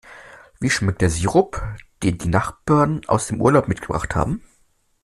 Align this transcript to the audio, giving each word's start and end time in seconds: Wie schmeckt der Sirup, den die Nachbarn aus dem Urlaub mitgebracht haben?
Wie 0.59 0.71
schmeckt 0.71 1.01
der 1.01 1.11
Sirup, 1.11 1.61
den 2.01 2.17
die 2.17 2.27
Nachbarn 2.27 3.01
aus 3.05 3.27
dem 3.27 3.39
Urlaub 3.39 3.67
mitgebracht 3.67 4.15
haben? 4.15 4.41